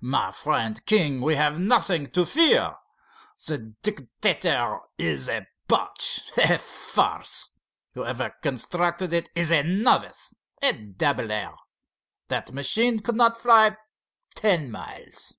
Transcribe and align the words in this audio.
My 0.00 0.32
friend 0.32 0.84
King, 0.84 1.20
we 1.20 1.36
have 1.36 1.60
nothing 1.60 2.10
to 2.10 2.26
fear. 2.26 2.74
The 3.46 3.72
Dictator 3.82 4.80
is 4.98 5.28
a 5.28 5.46
botch, 5.68 6.22
a 6.36 6.58
farce. 6.58 7.50
Whoever 7.94 8.30
constructed 8.42 9.12
it 9.12 9.28
is 9.36 9.52
a 9.52 9.62
novice, 9.62 10.34
a 10.60 10.72
dabbler! 10.72 11.54
That 12.26 12.50
machine 12.50 12.98
could 12.98 13.14
not 13.14 13.36
fly 13.36 13.76
ten 14.34 14.72
miles!" 14.72 15.36